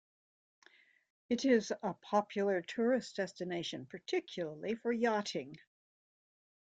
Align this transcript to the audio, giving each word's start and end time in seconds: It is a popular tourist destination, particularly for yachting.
It 1.29 1.45
is 1.45 1.69
a 1.83 1.93
popular 1.93 2.63
tourist 2.63 3.17
destination, 3.17 3.85
particularly 3.85 4.73
for 4.73 4.91
yachting. 4.91 5.59